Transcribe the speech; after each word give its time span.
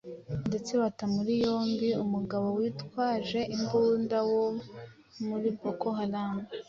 ndetse 0.47 0.71
bata 0.81 1.03
muri 1.15 1.33
yombi 1.43 1.87
umugabo 2.03 2.47
witwaje 2.57 3.39
imbunda 3.55 4.17
wo 4.31 4.45
muri 5.27 5.47
Boko 5.59 5.87
Haramu 5.97 6.41